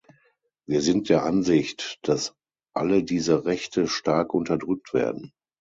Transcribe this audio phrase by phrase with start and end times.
[0.65, 2.33] Wir sind der Ansicht, dass
[2.73, 5.31] alle diese Rechte stark unterdrückt werden.